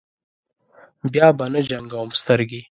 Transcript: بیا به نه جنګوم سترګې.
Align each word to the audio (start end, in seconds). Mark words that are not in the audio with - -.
بیا 1.11 1.27
به 1.37 1.45
نه 1.53 1.61
جنګوم 1.69 2.09
سترګې. 2.21 2.61